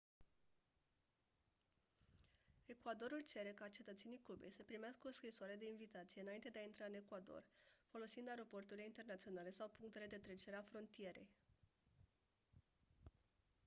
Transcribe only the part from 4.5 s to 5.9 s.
să primească o scrisoare de